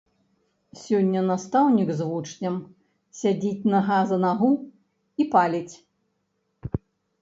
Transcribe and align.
Сёння 0.83 1.21
настаўнік 1.31 1.89
з 1.99 2.09
вучнем 2.13 2.57
сядзіць 3.21 3.67
нагу 3.77 4.03
за 4.15 4.23
нагу 4.27 4.51
і 5.21 5.33
паліць. 5.35 5.75